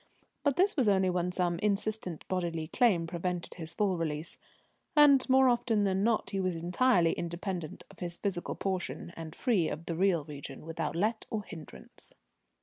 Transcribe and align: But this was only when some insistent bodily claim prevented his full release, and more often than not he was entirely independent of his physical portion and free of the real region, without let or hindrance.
But 0.41 0.55
this 0.55 0.75
was 0.75 0.87
only 0.89 1.11
when 1.11 1.31
some 1.31 1.59
insistent 1.59 2.27
bodily 2.27 2.67
claim 2.69 3.05
prevented 3.05 3.53
his 3.53 3.75
full 3.75 3.99
release, 3.99 4.39
and 4.95 5.29
more 5.29 5.47
often 5.47 5.83
than 5.83 6.03
not 6.03 6.31
he 6.31 6.39
was 6.39 6.55
entirely 6.55 7.11
independent 7.13 7.83
of 7.91 7.99
his 7.99 8.17
physical 8.17 8.55
portion 8.55 9.13
and 9.15 9.35
free 9.35 9.67
of 9.69 9.85
the 9.85 9.95
real 9.95 10.23
region, 10.25 10.65
without 10.65 10.95
let 10.95 11.27
or 11.29 11.43
hindrance. 11.43 12.13